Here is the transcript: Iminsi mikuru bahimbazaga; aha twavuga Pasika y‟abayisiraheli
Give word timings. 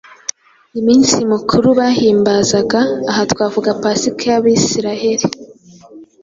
Iminsi 0.79 1.15
mikuru 1.31 1.67
bahimbazaga; 1.79 2.79
aha 3.09 3.21
twavuga 3.31 3.69
Pasika 3.81 4.23
y‟abayisiraheli 4.31 5.25